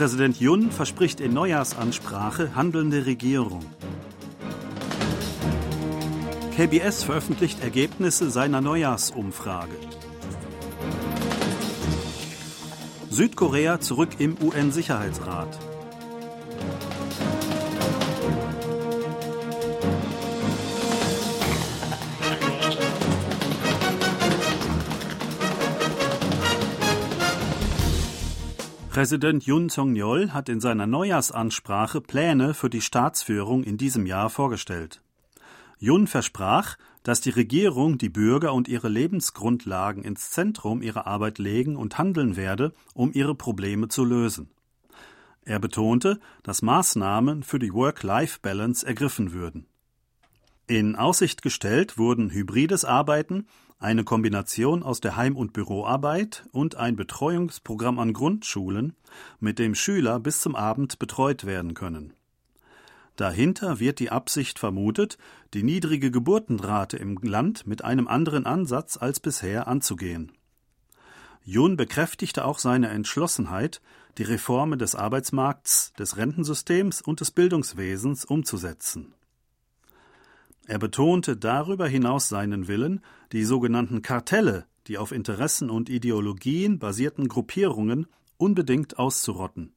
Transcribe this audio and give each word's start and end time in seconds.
Präsident 0.00 0.40
Yun 0.40 0.70
verspricht 0.70 1.20
in 1.20 1.34
Neujahrsansprache 1.34 2.54
handelnde 2.54 3.04
Regierung. 3.04 3.60
KBS 6.56 7.02
veröffentlicht 7.02 7.62
Ergebnisse 7.62 8.30
seiner 8.30 8.62
Neujahrsumfrage. 8.62 9.74
Südkorea 13.10 13.80
zurück 13.80 14.08
im 14.20 14.38
UN-Sicherheitsrat. 14.42 15.58
Präsident 28.90 29.46
Yun 29.46 29.70
Song-yeol 29.70 30.32
hat 30.32 30.48
in 30.48 30.60
seiner 30.60 30.84
Neujahrsansprache 30.84 32.00
Pläne 32.00 32.54
für 32.54 32.68
die 32.68 32.80
Staatsführung 32.80 33.62
in 33.62 33.78
diesem 33.78 34.04
Jahr 34.04 34.30
vorgestellt. 34.30 35.00
Yun 35.78 36.08
versprach, 36.08 36.76
dass 37.04 37.20
die 37.20 37.30
Regierung 37.30 37.98
die 37.98 38.08
Bürger 38.08 38.52
und 38.52 38.66
ihre 38.66 38.88
Lebensgrundlagen 38.88 40.02
ins 40.02 40.30
Zentrum 40.30 40.82
ihrer 40.82 41.06
Arbeit 41.06 41.38
legen 41.38 41.76
und 41.76 41.98
handeln 41.98 42.34
werde, 42.34 42.74
um 42.92 43.12
ihre 43.12 43.36
Probleme 43.36 43.86
zu 43.86 44.04
lösen. 44.04 44.50
Er 45.44 45.60
betonte, 45.60 46.18
dass 46.42 46.60
Maßnahmen 46.60 47.44
für 47.44 47.60
die 47.60 47.72
Work-Life-Balance 47.72 48.84
ergriffen 48.84 49.32
würden. 49.32 49.66
In 50.66 50.96
Aussicht 50.96 51.42
gestellt 51.42 51.96
wurden 51.96 52.30
hybrides 52.30 52.84
Arbeiten, 52.84 53.46
eine 53.80 54.04
Kombination 54.04 54.82
aus 54.82 55.00
der 55.00 55.16
Heim- 55.16 55.36
und 55.36 55.54
Büroarbeit 55.54 56.44
und 56.52 56.76
ein 56.76 56.96
Betreuungsprogramm 56.96 57.98
an 57.98 58.12
Grundschulen, 58.12 58.94
mit 59.40 59.58
dem 59.58 59.74
Schüler 59.74 60.20
bis 60.20 60.40
zum 60.40 60.54
Abend 60.54 60.98
betreut 60.98 61.46
werden 61.46 61.74
können. 61.74 62.12
Dahinter 63.16 63.80
wird 63.80 63.98
die 63.98 64.10
Absicht 64.10 64.58
vermutet, 64.58 65.18
die 65.54 65.62
niedrige 65.62 66.10
Geburtenrate 66.10 66.98
im 66.98 67.18
Land 67.22 67.66
mit 67.66 67.82
einem 67.82 68.06
anderen 68.06 68.46
Ansatz 68.46 68.96
als 68.98 69.18
bisher 69.18 69.66
anzugehen. 69.66 70.32
Jun 71.42 71.76
bekräftigte 71.76 72.44
auch 72.44 72.58
seine 72.58 72.88
Entschlossenheit, 72.88 73.80
die 74.18 74.24
Reformen 74.24 74.78
des 74.78 74.94
Arbeitsmarkts, 74.94 75.94
des 75.98 76.18
Rentensystems 76.18 77.00
und 77.00 77.20
des 77.20 77.30
Bildungswesens 77.30 78.26
umzusetzen. 78.26 79.14
Er 80.70 80.78
betonte 80.78 81.36
darüber 81.36 81.88
hinaus 81.88 82.28
seinen 82.28 82.68
Willen, 82.68 83.00
die 83.32 83.42
sogenannten 83.42 84.02
Kartelle, 84.02 84.66
die 84.86 84.98
auf 84.98 85.10
Interessen 85.10 85.68
und 85.68 85.90
Ideologien 85.90 86.78
basierten 86.78 87.26
Gruppierungen, 87.26 88.06
unbedingt 88.36 88.96
auszurotten. 88.96 89.72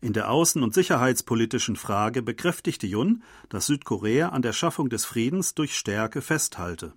In 0.00 0.12
der 0.12 0.30
außen- 0.30 0.62
und 0.62 0.74
sicherheitspolitischen 0.74 1.74
Frage 1.74 2.22
bekräftigte 2.22 2.86
Jun, 2.86 3.24
dass 3.48 3.66
Südkorea 3.66 4.28
an 4.28 4.42
der 4.42 4.52
Schaffung 4.52 4.90
des 4.90 5.04
Friedens 5.04 5.56
durch 5.56 5.76
Stärke 5.76 6.22
festhalte. 6.22 6.92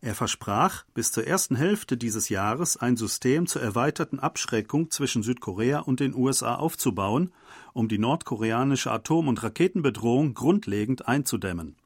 Er 0.00 0.14
versprach, 0.14 0.84
bis 0.94 1.12
zur 1.12 1.26
ersten 1.26 1.56
Hälfte 1.56 1.98
dieses 1.98 2.30
Jahres 2.30 2.78
ein 2.78 2.96
System 2.96 3.46
zur 3.46 3.60
erweiterten 3.60 4.18
Abschreckung 4.18 4.90
zwischen 4.90 5.22
Südkorea 5.22 5.80
und 5.80 6.00
den 6.00 6.14
USA 6.14 6.54
aufzubauen, 6.54 7.34
um 7.74 7.86
die 7.88 7.98
nordkoreanische 7.98 8.90
Atom- 8.90 9.28
und 9.28 9.42
Raketenbedrohung 9.42 10.32
grundlegend 10.32 11.06
einzudämmen. 11.06 11.76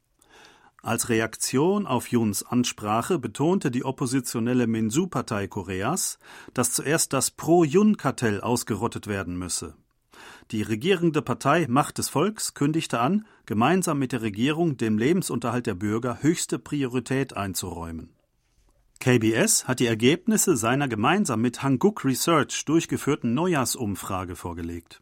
Als 0.83 1.09
Reaktion 1.09 1.85
auf 1.85 2.07
Juns 2.07 2.41
Ansprache 2.41 3.19
betonte 3.19 3.69
die 3.69 3.85
oppositionelle 3.85 4.65
Minsu-Partei 4.65 5.47
Koreas, 5.47 6.17
dass 6.55 6.73
zuerst 6.73 7.13
das 7.13 7.29
Pro-Jun-Kartell 7.29 8.41
ausgerottet 8.41 9.05
werden 9.05 9.37
müsse. 9.37 9.75
Die 10.49 10.63
regierende 10.63 11.21
Partei 11.21 11.67
Macht 11.69 11.99
des 11.99 12.09
Volks 12.09 12.55
kündigte 12.55 12.99
an, 12.99 13.27
gemeinsam 13.45 13.99
mit 13.99 14.11
der 14.11 14.23
Regierung 14.23 14.75
dem 14.77 14.97
Lebensunterhalt 14.97 15.67
der 15.67 15.75
Bürger 15.75 16.23
höchste 16.23 16.57
Priorität 16.57 17.37
einzuräumen. 17.37 18.09
KBS 18.99 19.67
hat 19.67 19.79
die 19.79 19.85
Ergebnisse 19.85 20.57
seiner 20.57 20.87
gemeinsam 20.87 21.41
mit 21.41 21.61
Hanguk 21.61 22.03
Research 22.05 22.65
durchgeführten 22.65 23.33
Neujahrsumfrage 23.35 24.35
vorgelegt. 24.35 25.01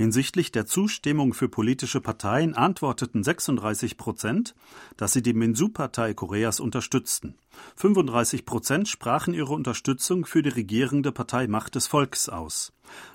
Hinsichtlich 0.00 0.50
der 0.50 0.64
Zustimmung 0.64 1.34
für 1.34 1.50
politische 1.50 2.00
Parteien 2.00 2.54
antworteten 2.54 3.22
36 3.22 3.98
Prozent, 3.98 4.54
dass 4.96 5.12
sie 5.12 5.20
die 5.20 5.34
Minsu-Partei 5.34 6.14
Koreas 6.14 6.58
unterstützten. 6.58 7.34
35 7.76 8.46
Prozent 8.46 8.88
sprachen 8.88 9.34
ihre 9.34 9.52
Unterstützung 9.52 10.24
für 10.24 10.40
die 10.40 10.48
regierende 10.48 11.12
Partei 11.12 11.48
Macht 11.48 11.74
des 11.74 11.86
Volks 11.86 12.30
aus. 12.30 12.72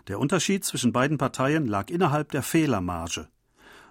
Der 0.09 0.19
Unterschied 0.19 0.63
zwischen 0.63 0.93
beiden 0.93 1.17
Parteien 1.17 1.65
lag 1.65 1.89
innerhalb 1.89 2.29
der 2.29 2.43
Fehlermarge. 2.43 3.29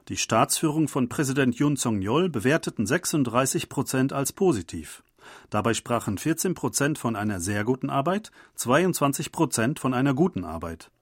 Die 0.06 0.16
Staatsführung 0.16 0.86
von 0.86 1.08
Präsident 1.08 1.56
Yoon 1.56 1.76
Song-yeol 1.76 2.28
bewerteten 2.28 2.86
36 2.86 3.68
Prozent 3.68 4.12
als 4.12 4.32
positiv. 4.32 5.02
Dabei 5.50 5.74
sprachen 5.74 6.16
14 6.16 6.54
Prozent 6.54 6.96
von 6.98 7.16
einer 7.16 7.40
sehr 7.40 7.64
guten 7.64 7.90
Arbeit, 7.90 8.30
22 8.54 9.32
Prozent 9.32 9.80
von 9.80 9.94
einer 9.94 10.14
guten 10.14 10.44
Arbeit. 10.44 10.92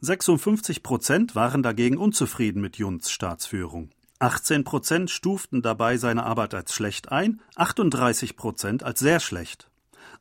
56 0.00 0.82
Prozent 0.82 1.34
waren 1.34 1.62
dagegen 1.62 1.98
unzufrieden 1.98 2.60
mit 2.60 2.76
Juns 2.76 3.10
Staatsführung. 3.10 3.90
18 4.18 4.64
Prozent 4.64 5.10
stuften 5.10 5.60
dabei 5.60 5.98
seine 5.98 6.24
Arbeit 6.24 6.54
als 6.54 6.72
schlecht 6.74 7.12
ein, 7.12 7.40
38 7.56 8.36
Prozent 8.36 8.82
als 8.82 9.00
sehr 9.00 9.20
schlecht. 9.20 9.70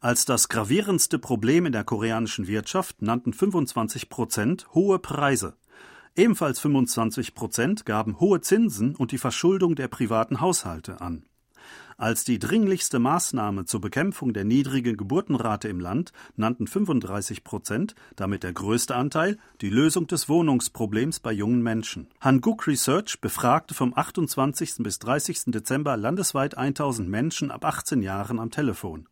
Als 0.02 0.26
das 0.26 0.50
gravierendste 0.50 1.18
Problem 1.20 1.66
in 1.66 1.72
der 1.72 1.84
koreanischen 1.84 2.48
Wirtschaft 2.48 3.02
nannten 3.02 3.34
25 3.34 4.10
Prozent 4.10 4.68
hohe 4.74 5.00
Preise. 5.00 5.56
Ebenfalls 6.16 6.60
25 6.60 7.36
Prozent 7.36 7.86
gaben 7.86 8.20
hohe 8.20 8.42
Zinsen 8.42 8.96
und 8.96 9.12
die 9.12 9.18
Verschuldung 9.18 9.76
der 9.76 9.88
privaten 9.88 10.42
Haushalte 10.42 11.02
an. 11.02 11.26
Als 11.98 12.26
die 12.26 12.40
dringlichste 12.40 13.00
Maßnahme 13.00 13.64
zur 13.64 13.80
Bekämpfung 13.80 14.34
der 14.34 14.44
niedrigen 14.44 14.98
Geburtenrate 14.98 15.70
im 15.70 15.80
Land 15.80 16.12
nannten 16.36 16.68
35 16.68 17.46
Prozent, 17.46 17.96
damit 18.18 18.44
der 18.44 18.52
größte 18.52 18.94
Anteil, 18.96 19.38
die 19.62 19.70
Lösung 19.70 20.06
des 20.06 20.28
Wohnungsproblems 20.28 21.22
bei 21.22 21.32
jungen 21.32 21.64
Menschen. 21.64 22.08
Hanguk 22.20 22.68
Research 22.68 23.22
befragte 23.22 23.74
vom 23.74 23.94
28. 23.96 24.76
bis 24.80 25.00
30. 25.00 25.46
Dezember 25.48 25.96
landesweit 25.96 26.58
1000 26.58 27.08
Menschen 27.08 27.50
ab 27.50 27.64
18 27.64 28.02
Jahren 28.02 28.40
am 28.40 28.52
Telefon. 28.52 29.08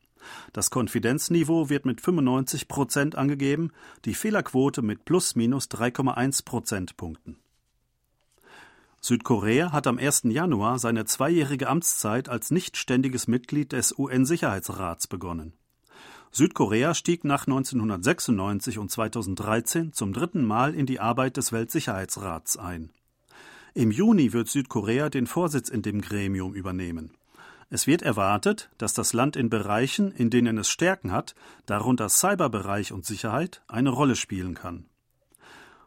Das 0.51 0.69
Konfidenzniveau 0.69 1.69
wird 1.69 1.85
mit 1.85 2.01
95 2.01 2.67
Prozent 2.67 3.15
angegeben, 3.15 3.71
die 4.03 4.13
Fehlerquote 4.13 4.81
mit 4.81 5.05
plus 5.05 5.35
minus 5.35 5.69
3,1 5.69 6.43
Prozentpunkten. 6.43 7.37
Südkorea 9.05 9.73
hat 9.73 9.85
am 9.85 9.97
1. 9.97 10.21
Januar 10.29 10.79
seine 10.79 11.03
zweijährige 11.03 11.67
Amtszeit 11.67 12.29
als 12.29 12.51
nichtständiges 12.51 13.27
Mitglied 13.27 13.73
des 13.73 13.93
UN-Sicherheitsrats 13.99 15.07
begonnen. 15.07 15.51
Südkorea 16.31 16.93
stieg 16.93 17.25
nach 17.25 17.45
1996 17.45 18.77
und 18.77 18.89
2013 18.89 19.91
zum 19.91 20.13
dritten 20.13 20.45
Mal 20.45 20.73
in 20.73 20.85
die 20.85 21.01
Arbeit 21.01 21.35
des 21.35 21.51
Weltsicherheitsrats 21.51 22.55
ein. 22.55 22.91
Im 23.73 23.91
Juni 23.91 24.31
wird 24.31 24.47
Südkorea 24.47 25.09
den 25.09 25.27
Vorsitz 25.27 25.67
in 25.67 25.81
dem 25.81 25.99
Gremium 25.99 26.53
übernehmen. 26.53 27.11
Es 27.69 27.87
wird 27.87 28.03
erwartet, 28.03 28.69
dass 28.77 28.93
das 28.93 29.11
Land 29.11 29.35
in 29.35 29.49
Bereichen, 29.49 30.13
in 30.13 30.29
denen 30.29 30.57
es 30.57 30.69
Stärken 30.69 31.11
hat, 31.11 31.35
darunter 31.65 32.07
Cyberbereich 32.07 32.93
und 32.93 33.05
Sicherheit, 33.05 33.63
eine 33.67 33.89
Rolle 33.89 34.15
spielen 34.15 34.53
kann. 34.53 34.85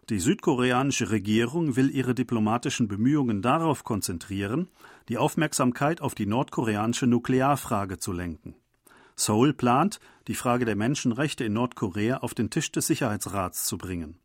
Die 0.09 0.21
südkoreanische 0.21 1.11
Regierung 1.11 1.75
will 1.75 1.91
ihre 1.91 2.15
diplomatischen 2.15 2.87
Bemühungen 2.87 3.43
darauf 3.43 3.83
konzentrieren, 3.83 4.69
die 5.09 5.19
Aufmerksamkeit 5.19 6.01
auf 6.01 6.15
die 6.15 6.27
nordkoreanische 6.27 7.09
Nuklearfrage 7.09 7.99
zu 7.99 8.13
lenken. 8.13 8.55
Seoul 9.17 9.53
plant, 9.53 9.99
die 10.29 10.37
Frage 10.37 10.65
der 10.65 10.77
Menschenrechte 10.77 11.43
in 11.43 11.55
Nordkorea 11.55 12.19
auf 12.19 12.35
den 12.35 12.51
Tisch 12.51 12.71
des 12.71 12.87
Sicherheitsrats 12.87 13.65
zu 13.65 13.79
bringen. 13.79 14.21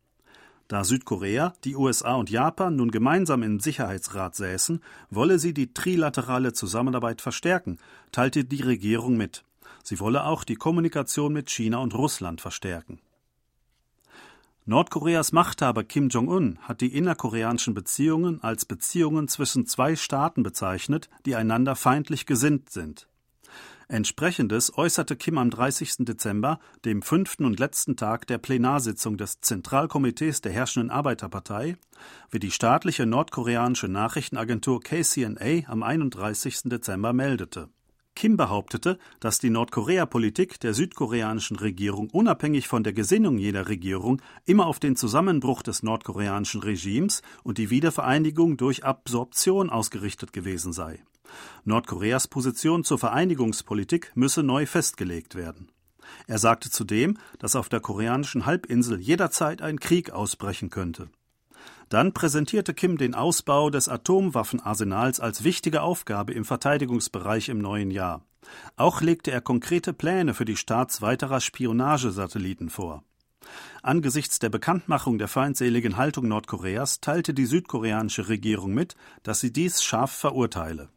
Da 0.68 0.84
Südkorea, 0.84 1.52
die 1.64 1.74
USA 1.74 2.14
und 2.14 2.30
Japan 2.30 2.76
nun 2.76 2.92
gemeinsam 2.92 3.42
im 3.42 3.58
Sicherheitsrat 3.58 4.36
säßen, 4.36 4.80
wolle 5.10 5.40
sie 5.40 5.52
die 5.52 5.74
trilaterale 5.74 6.52
Zusammenarbeit 6.52 7.20
verstärken, 7.20 7.78
teilte 8.12 8.44
die 8.44 8.62
Regierung 8.62 9.16
mit. 9.16 9.42
Sie 9.82 9.98
wolle 9.98 10.26
auch 10.26 10.44
die 10.44 10.54
Kommunikation 10.54 11.32
mit 11.32 11.50
China 11.50 11.78
und 11.78 11.92
Russland 11.94 12.40
verstärken. 12.40 13.00
Nordkoreas 14.64 15.32
Machthaber 15.32 15.82
Kim 15.82 16.08
Jong-un 16.08 16.56
hat 16.60 16.82
die 16.82 16.94
innerkoreanischen 16.94 17.74
Beziehungen 17.74 18.40
als 18.44 18.64
Beziehungen 18.64 19.26
zwischen 19.26 19.66
zwei 19.66 19.96
Staaten 19.96 20.44
bezeichnet, 20.44 21.10
die 21.26 21.34
einander 21.34 21.74
feindlich 21.74 22.26
gesinnt 22.26 22.70
sind. 22.70 23.08
Entsprechendes 23.88 24.78
äußerte 24.78 25.16
Kim 25.16 25.36
am 25.36 25.50
30. 25.50 26.04
Dezember, 26.06 26.60
dem 26.84 27.02
fünften 27.02 27.44
und 27.44 27.58
letzten 27.58 27.96
Tag 27.96 28.28
der 28.28 28.38
Plenarsitzung 28.38 29.16
des 29.16 29.40
Zentralkomitees 29.40 30.42
der 30.42 30.52
herrschenden 30.52 30.90
Arbeiterpartei, 30.90 31.76
wie 32.30 32.38
die 32.38 32.52
staatliche 32.52 33.04
nordkoreanische 33.04 33.88
Nachrichtenagentur 33.88 34.80
KCNA 34.80 35.66
am 35.66 35.82
31. 35.82 36.62
Dezember 36.66 37.12
meldete. 37.12 37.68
Kim 38.14 38.36
behauptete, 38.36 38.98
dass 39.20 39.38
die 39.38 39.50
Nordkorea-Politik 39.50 40.60
der 40.60 40.74
südkoreanischen 40.74 41.56
Regierung 41.56 42.10
unabhängig 42.10 42.68
von 42.68 42.84
der 42.84 42.92
Gesinnung 42.92 43.38
jeder 43.38 43.68
Regierung 43.68 44.20
immer 44.44 44.66
auf 44.66 44.78
den 44.78 44.96
Zusammenbruch 44.96 45.62
des 45.62 45.82
nordkoreanischen 45.82 46.62
Regimes 46.62 47.22
und 47.42 47.58
die 47.58 47.70
Wiedervereinigung 47.70 48.56
durch 48.56 48.84
Absorption 48.84 49.70
ausgerichtet 49.70 50.32
gewesen 50.32 50.72
sei. 50.72 51.02
Nordkoreas 51.64 52.28
Position 52.28 52.84
zur 52.84 52.98
Vereinigungspolitik 52.98 54.12
müsse 54.14 54.42
neu 54.42 54.66
festgelegt 54.66 55.34
werden. 55.34 55.70
Er 56.26 56.38
sagte 56.38 56.70
zudem, 56.70 57.16
dass 57.38 57.56
auf 57.56 57.68
der 57.68 57.80
koreanischen 57.80 58.44
Halbinsel 58.44 59.00
jederzeit 59.00 59.62
ein 59.62 59.80
Krieg 59.80 60.10
ausbrechen 60.10 60.70
könnte. 60.70 61.08
Dann 61.92 62.14
präsentierte 62.14 62.72
Kim 62.72 62.96
den 62.96 63.14
Ausbau 63.14 63.68
des 63.68 63.86
Atomwaffenarsenals 63.86 65.20
als 65.20 65.44
wichtige 65.44 65.82
Aufgabe 65.82 66.32
im 66.32 66.46
Verteidigungsbereich 66.46 67.50
im 67.50 67.58
neuen 67.58 67.90
Jahr. 67.90 68.24
Auch 68.76 69.02
legte 69.02 69.30
er 69.30 69.42
konkrete 69.42 69.92
Pläne 69.92 70.32
für 70.32 70.46
die 70.46 70.56
Starts 70.56 71.02
weiterer 71.02 71.42
Spionagesatelliten 71.42 72.70
vor. 72.70 73.04
Angesichts 73.82 74.38
der 74.38 74.48
Bekanntmachung 74.48 75.18
der 75.18 75.28
feindseligen 75.28 75.98
Haltung 75.98 76.28
Nordkoreas 76.28 77.02
teilte 77.02 77.34
die 77.34 77.44
südkoreanische 77.44 78.30
Regierung 78.30 78.72
mit, 78.72 78.96
dass 79.22 79.40
sie 79.40 79.52
dies 79.52 79.82
scharf 79.82 80.12
verurteile. 80.12 80.88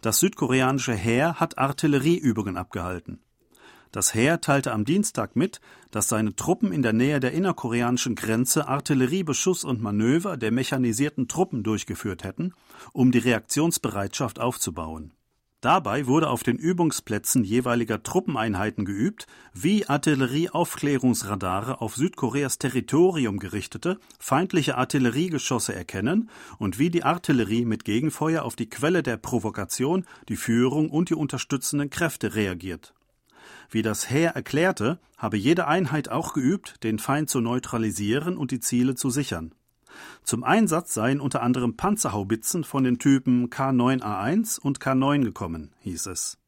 Das 0.00 0.18
südkoreanische 0.18 0.94
Heer 0.94 1.38
hat 1.38 1.58
Artillerieübungen 1.58 2.56
abgehalten. 2.56 3.20
Das 3.90 4.14
Heer 4.14 4.40
teilte 4.40 4.72
am 4.72 4.84
Dienstag 4.84 5.34
mit, 5.34 5.60
dass 5.90 6.08
seine 6.08 6.36
Truppen 6.36 6.72
in 6.72 6.82
der 6.82 6.92
Nähe 6.92 7.20
der 7.20 7.32
innerkoreanischen 7.32 8.14
Grenze 8.14 8.68
Artilleriebeschuss 8.68 9.64
und 9.64 9.80
Manöver 9.80 10.36
der 10.36 10.52
mechanisierten 10.52 11.26
Truppen 11.26 11.62
durchgeführt 11.62 12.22
hätten, 12.22 12.52
um 12.92 13.12
die 13.12 13.18
Reaktionsbereitschaft 13.18 14.40
aufzubauen. 14.40 15.12
Dabei 15.60 16.06
wurde 16.06 16.30
auf 16.30 16.44
den 16.44 16.56
Übungsplätzen 16.56 17.42
jeweiliger 17.42 18.00
Truppeneinheiten 18.00 18.84
geübt, 18.84 19.26
wie 19.52 19.86
Artillerieaufklärungsradare 19.88 21.80
auf 21.80 21.96
Südkoreas 21.96 22.58
Territorium 22.58 23.40
gerichtete, 23.40 23.98
feindliche 24.20 24.76
Artilleriegeschosse 24.76 25.74
erkennen 25.74 26.30
und 26.58 26.78
wie 26.78 26.90
die 26.90 27.02
Artillerie 27.02 27.64
mit 27.64 27.84
Gegenfeuer 27.84 28.44
auf 28.44 28.54
die 28.54 28.68
Quelle 28.68 29.02
der 29.02 29.16
Provokation, 29.16 30.04
die 30.28 30.36
Führung 30.36 30.90
und 30.90 31.10
die 31.10 31.16
unterstützenden 31.16 31.90
Kräfte 31.90 32.36
reagiert. 32.36 32.94
Wie 33.70 33.82
das 33.82 34.08
Heer 34.08 34.30
erklärte, 34.30 34.98
habe 35.16 35.36
jede 35.36 35.66
Einheit 35.66 36.08
auch 36.08 36.32
geübt, 36.32 36.82
den 36.84 36.98
Feind 36.98 37.28
zu 37.28 37.40
neutralisieren 37.40 38.38
und 38.38 38.50
die 38.50 38.60
Ziele 38.60 38.94
zu 38.94 39.10
sichern. 39.10 39.52
Zum 40.22 40.44
Einsatz 40.44 40.94
seien 40.94 41.20
unter 41.20 41.42
anderem 41.42 41.76
Panzerhaubitzen 41.76 42.64
von 42.64 42.84
den 42.84 42.98
Typen 42.98 43.50
K9A1 43.50 44.60
und 44.60 44.80
K9 44.80 45.24
gekommen, 45.24 45.72
hieß 45.80 46.06
es. 46.06 46.38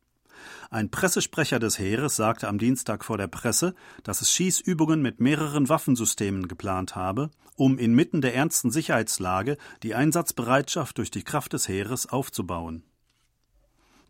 Ein 0.71 0.91
Pressesprecher 0.91 1.59
des 1.59 1.79
Heeres 1.79 2.17
sagte 2.17 2.49
am 2.49 2.59
Dienstag 2.59 3.05
vor 3.05 3.19
der 3.19 3.27
Presse, 3.27 3.75
dass 4.03 4.23
es 4.23 4.33
Schießübungen 4.33 5.03
mit 5.03 5.21
mehreren 5.21 5.69
Waffensystemen 5.69 6.49
geplant 6.49 6.97
habe, 6.97 7.31
um 7.57 7.77
inmitten 7.77 8.23
der 8.23 8.35
ernsten 8.35 8.71
Sicherheitslage 8.71 9.59
die 9.83 9.95
Einsatzbereitschaft 9.95 10.97
durch 10.97 11.11
die 11.11 11.25
Kraft 11.25 11.53
des 11.53 11.69
Heeres 11.69 12.09
aufzubauen. 12.09 12.85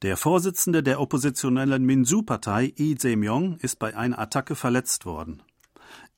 Der 0.02 0.16
Vorsitzende 0.16 0.82
der 0.82 0.98
oppositionellen 0.98 1.84
Minsu-Partei, 1.84 2.72
Lee 2.78 2.96
Jae-myung, 2.98 3.58
ist 3.58 3.78
bei 3.78 3.94
einer 3.94 4.18
Attacke 4.18 4.54
verletzt 4.54 5.04
worden. 5.04 5.42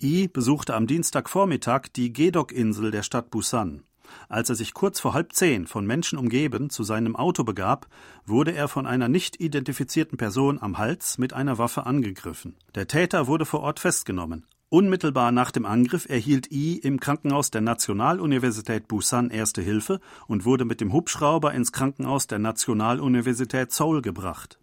Lee 0.01 0.29
besuchte 0.29 0.75
am 0.75 0.87
Dienstagvormittag 0.87 1.89
die 1.97 2.13
Gedok-Insel 2.13 2.93
der 2.93 3.03
Stadt 3.03 3.31
Busan. 3.31 3.83
Als 4.29 4.49
er 4.51 4.55
sich 4.55 4.73
kurz 4.73 5.01
vor 5.01 5.15
halb 5.15 5.33
zehn 5.33 5.67
von 5.67 5.85
Menschen 5.85 6.17
umgeben 6.17 6.71
zu 6.71 6.85
seinem 6.85 7.17
Auto 7.17 7.43
begab, 7.43 7.89
wurde 8.25 8.53
er 8.53 8.69
von 8.69 8.87
einer 8.87 9.09
nicht 9.09 9.41
identifizierten 9.41 10.17
Person 10.17 10.63
am 10.63 10.79
Hals 10.79 11.19
mit 11.19 11.33
einer 11.33 11.59
Waffe 11.59 11.85
angegriffen. 11.85 12.55
Der 12.77 12.87
Täter 12.87 13.27
wurde 13.27 13.47
vor 13.47 13.63
Ort 13.63 13.81
festgenommen. 13.81 14.47
Unmittelbar 14.73 15.33
nach 15.33 15.51
dem 15.51 15.67
Angriff 15.67 16.09
erhielt 16.09 16.51
I 16.51 16.79
im 16.79 16.99
Krankenhaus 16.99 17.51
der 17.51 17.61
Nationaluniversität 17.61 18.89
Busan 18.89 19.29
erste 19.29 19.61
Hilfe 19.61 20.01
und 20.29 20.47
wurde 20.47 20.65
mit 20.65 20.81
dem 20.81 20.95
Hubschrauber 20.95 21.53
ins 21.53 21.73
Krankenhaus 21.73 22.27
der 22.27 22.39
Nationaluniversität 22.39 23.71
Seoul 23.71 24.01
gebracht. 24.01 24.59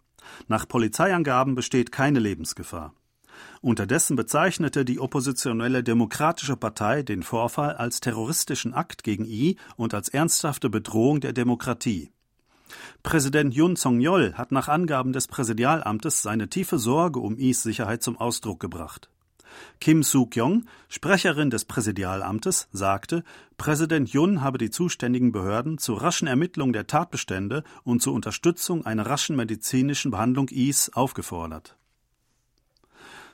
Nach 0.47 0.67
Polizeiangaben 0.67 1.53
besteht 1.53 1.91
keine 1.91 2.17
Lebensgefahr. 2.17 2.95
Unterdessen 3.61 4.15
bezeichnete 4.15 4.83
die 4.83 4.99
oppositionelle 4.99 5.83
Demokratische 5.83 6.55
Partei 6.55 7.03
den 7.03 7.21
Vorfall 7.21 7.75
als 7.75 7.99
terroristischen 7.99 8.73
Akt 8.73 9.03
gegen 9.03 9.25
I 9.25 9.57
und 9.77 9.93
als 9.93 10.09
ernsthafte 10.09 10.71
Bedrohung 10.71 11.19
der 11.19 11.33
Demokratie. 11.33 12.09
Präsident 13.03 13.53
Yun 13.53 13.75
Song-yeol 13.75 14.33
hat 14.33 14.51
nach 14.51 14.69
Angaben 14.69 15.13
des 15.13 15.27
Präsidialamtes 15.27 16.23
seine 16.23 16.49
tiefe 16.49 16.79
Sorge 16.79 17.19
um 17.19 17.37
Is 17.37 17.61
Sicherheit 17.61 18.01
zum 18.01 18.17
Ausdruck 18.17 18.59
gebracht. 18.59 19.11
Kim 19.79 20.03
Soo-kyung, 20.03 20.65
Sprecherin 20.87 21.49
des 21.49 21.65
Präsidialamtes, 21.65 22.67
sagte, 22.71 23.23
Präsident 23.57 24.09
Yun 24.09 24.41
habe 24.41 24.57
die 24.57 24.69
zuständigen 24.69 25.31
Behörden 25.31 25.77
zur 25.77 26.01
raschen 26.01 26.27
Ermittlung 26.27 26.73
der 26.73 26.87
Tatbestände 26.87 27.63
und 27.83 28.01
zur 28.01 28.13
Unterstützung 28.13 28.85
einer 28.85 29.05
raschen 29.05 29.35
medizinischen 29.35 30.11
Behandlung 30.11 30.49
Is 30.49 30.91
aufgefordert. 30.93 31.75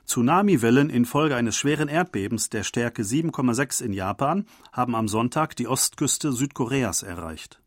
Tsunamiwellen 0.05 0.89
infolge 0.89 1.35
eines 1.35 1.55
schweren 1.55 1.87
Erdbebens 1.87 2.49
der 2.49 2.63
Stärke 2.63 3.01
7,6 3.01 3.83
in 3.83 3.93
Japan 3.93 4.45
haben 4.71 4.95
am 4.95 5.07
Sonntag 5.07 5.55
die 5.55 5.67
Ostküste 5.67 6.31
Südkoreas 6.31 7.01
erreicht. 7.01 7.59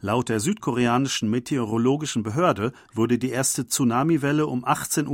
Laut 0.00 0.28
der 0.28 0.38
südkoreanischen 0.38 1.28
meteorologischen 1.28 2.22
Behörde 2.22 2.72
wurde 2.94 3.18
die 3.18 3.30
erste 3.30 3.66
Tsunamiwelle 3.66 4.46
um 4.46 4.64
18.01 4.64 5.08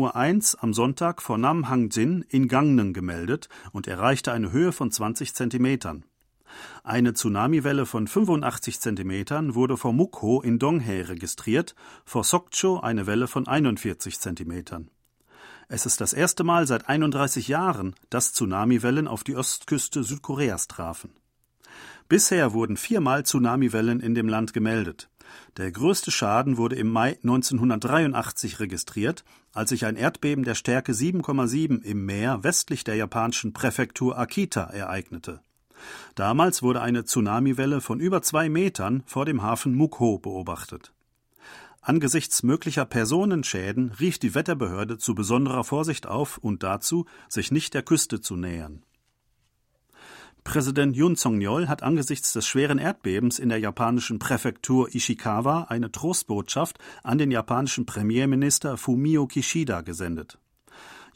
Uhr 0.56 0.62
am 0.62 0.75
Sonntag 0.75 1.22
vor 1.22 1.38
Namhangjin 1.38 2.22
in 2.28 2.48
Gangneung 2.48 2.92
gemeldet 2.92 3.48
und 3.72 3.86
erreichte 3.86 4.31
eine 4.32 4.52
Höhe 4.52 4.72
von 4.72 4.90
20 4.90 5.34
Zentimetern. 5.34 6.04
Eine 6.82 7.14
Tsunamiwelle 7.14 7.86
von 7.86 8.06
85 8.06 8.78
Zentimetern 8.78 9.54
wurde 9.54 9.78
vor 9.78 9.94
Mukho 9.94 10.42
in 10.42 10.58
Donghae 10.58 11.08
registriert, 11.08 11.75
vor 12.04 12.22
Sokcho 12.22 12.78
eine 12.78 13.06
Welle 13.06 13.26
von 13.26 13.48
41 13.48 14.20
Zentimetern. 14.20 14.90
Es 15.66 15.87
ist 15.87 16.02
das 16.02 16.12
erste 16.12 16.44
Mal 16.44 16.66
seit 16.66 16.90
31 16.90 17.48
Jahren, 17.48 17.94
dass 18.10 18.34
Tsunamiwellen 18.34 19.08
auf 19.08 19.25
die 19.25 19.34
Ostküste 19.34 20.04
Südkoreas 20.04 20.69
trafen. 20.69 21.10
Bisher 22.08 22.52
wurden 22.52 22.76
viermal 22.76 23.24
Tsunamiwellen 23.24 24.00
in 24.00 24.14
dem 24.14 24.28
Land 24.28 24.52
gemeldet. 24.52 25.08
Der 25.56 25.72
größte 25.72 26.10
Schaden 26.10 26.56
wurde 26.56 26.76
im 26.76 26.90
Mai 26.90 27.18
1983 27.22 28.60
registriert, 28.60 29.24
als 29.52 29.70
sich 29.70 29.86
ein 29.86 29.96
Erdbeben 29.96 30.44
der 30.44 30.54
Stärke 30.54 30.92
7,7 30.92 31.82
im 31.82 32.04
Meer 32.04 32.44
westlich 32.44 32.84
der 32.84 32.96
japanischen 32.96 33.52
Präfektur 33.52 34.18
Akita 34.18 34.64
ereignete. 34.64 35.40
Damals 36.14 36.62
wurde 36.62 36.82
eine 36.82 37.04
Tsunamiwelle 37.04 37.80
von 37.80 38.00
über 38.00 38.23
zwei 38.23 38.49
Metern 38.49 39.02
vor 39.06 39.25
dem 39.25 39.42
Hafen 39.42 39.75
Mukho 39.75 40.18
beobachtet. 40.18 40.92
Angesichts 41.80 42.42
möglicher 42.42 42.87
Personenschäden 42.87 43.92
rief 44.00 44.18
die 44.18 44.34
Wetterbehörde 44.34 44.99
zu 44.99 45.14
besonderer 45.14 45.64
Vorsicht 45.64 46.06
auf 46.06 46.38
und 46.38 46.62
dazu, 46.62 47.06
sich 47.28 47.50
nicht 47.50 47.75
der 47.75 47.82
Küste 47.82 48.20
zu 48.20 48.37
nähern. 48.37 48.82
Präsident 50.44 50.94
Yoon 50.94 51.16
Song-yeol 51.16 51.68
hat 51.68 51.82
angesichts 51.82 52.34
des 52.34 52.46
schweren 52.46 52.78
Erdbebens 52.78 53.38
in 53.38 53.48
der 53.48 53.58
japanischen 53.58 54.18
Präfektur 54.18 54.94
Ishikawa 54.94 55.64
eine 55.64 55.90
Trostbotschaft 55.90 56.78
an 57.02 57.18
den 57.18 57.30
japanischen 57.30 57.86
Premierminister 57.86 58.76
Fumio 58.76 59.26
Kishida 59.26 59.80
gesendet. 59.80 60.38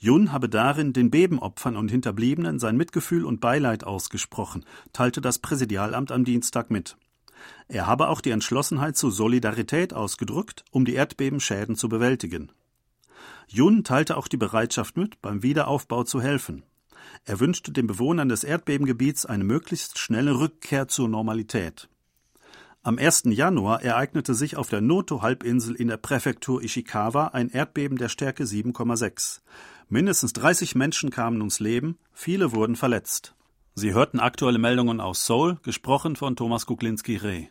Yun 0.01 0.33
habe 0.33 0.49
darin 0.49 0.93
den 0.93 1.11
Bebenopfern 1.11 1.77
und 1.77 1.91
Hinterbliebenen 1.91 2.59
sein 2.59 2.77
Mitgefühl 2.77 3.25
und 3.25 3.41
Beileid 3.41 3.85
ausgesprochen, 3.85 4.65
teilte 4.93 5.21
das 5.21 5.39
Präsidialamt 5.39 6.11
am 6.11 6.25
Dienstag 6.25 6.71
mit. 6.71 6.97
Er 7.69 7.87
habe 7.87 8.09
auch 8.09 8.23
die 8.23 8.31
Entschlossenheit 8.31 8.97
zu 8.97 9.11
Solidarität 9.11 9.93
ausgedrückt, 9.93 10.65
um 10.71 10.85
die 10.85 10.95
Erdbebenschäden 10.95 11.77
zu 11.77 11.89
bewältigen. 11.89 12.51
Yun 13.47 13.85
teilte 13.85 14.17
auch 14.17 14.29
die 14.29 14.37
Bereitschaft 14.37 14.97
mit, 14.97 15.21
beim 15.21 15.43
Wiederaufbau 15.43 16.05
zu 16.05 16.21
helfen. 16.21 16.65
Er 17.25 17.41
wünschte 17.41 17.73
den 17.73 17.87
Bewohnern 17.87 18.29
des 18.29 18.45
Erdbebengebiets 18.45 19.27
eine 19.27 19.45
möglichst 19.45 19.99
schnelle 19.99 20.39
Rückkehr 20.39 20.89
zur 20.89 21.09
Normalität. 21.09 21.89
Am 22.83 22.97
1. 22.97 23.25
Januar 23.27 23.83
ereignete 23.83 24.35
sich 24.35 24.57
auf 24.57 24.69
der 24.69 24.81
Noto-Halbinsel 24.81 25.75
in 25.75 25.89
der 25.89 25.97
Präfektur 25.97 26.63
Ishikawa 26.63 27.29
ein 27.29 27.51
Erdbeben 27.51 27.99
der 27.99 28.09
Stärke 28.09 28.45
7,6. 28.45 29.41
Mindestens 29.89 30.33
30 30.33 30.75
Menschen 30.75 31.11
kamen 31.11 31.39
ums 31.41 31.61
Leben, 31.61 31.99
viele 32.13 32.53
wurden 32.53 32.77
verletzt. 32.77 33.35
Sie 33.75 33.93
hörten 33.93 34.21
aktuelle 34.21 34.59
Meldungen 34.59 35.01
aus 35.01 35.27
Seoul, 35.27 35.59
gesprochen 35.63 36.17
von 36.17 36.37
Thomas 36.37 36.67
Kuklinski-Reh. 36.67 37.49